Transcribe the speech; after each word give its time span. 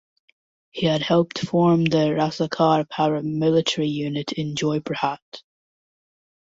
He 0.71 0.87
had 0.87 1.03
helped 1.03 1.37
form 1.45 1.85
the 1.85 2.09
Razakar 2.17 2.87
paramilitary 2.87 3.87
unit 3.91 4.31
in 4.31 4.55
Joypurhat. 4.55 5.19